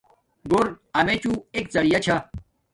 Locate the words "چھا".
2.05-2.17